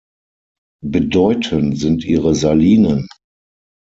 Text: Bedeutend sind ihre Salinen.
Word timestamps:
Bedeutend 0.83 1.77
sind 1.77 2.03
ihre 2.05 2.33
Salinen. 2.33 3.07